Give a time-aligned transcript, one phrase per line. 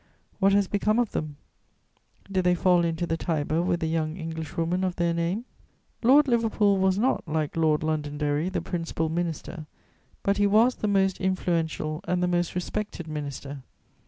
[0.39, 1.37] What has become of them?
[2.31, 5.45] Did they fall into the Tiber with the young Englishwoman of their name?
[5.45, 6.27] [Sidenote: The Earl of Liverpool.] Lord
[6.73, 9.67] Liverpool was not, like Lord Londonderry, the principal minister;
[10.23, 13.61] but he was the most influential and the most respected minister.